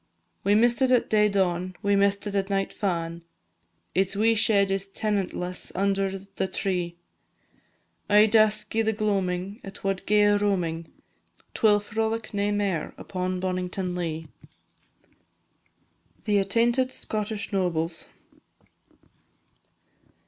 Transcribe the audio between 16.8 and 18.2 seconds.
SCOTTISH NOBLES.